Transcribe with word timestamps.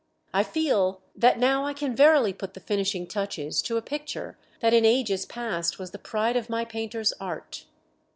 I 0.33 0.41
feel 0.41 0.99
that 1.15 1.37
now 1.37 1.63
I 1.63 1.75
can 1.75 1.95
verily 1.95 2.33
put 2.33 2.55
the 2.55 2.59
finishing 2.59 3.05
touches 3.05 3.61
to 3.61 3.77
a 3.77 3.83
picture 3.83 4.35
that 4.59 4.73
in 4.73 4.83
ages 4.83 5.27
past 5.27 5.77
was 5.77 5.91
the 5.91 5.99
pride 5.99 6.35
of 6.35 6.49
my 6.49 6.65
painter's 6.65 7.13
art. 7.19 7.65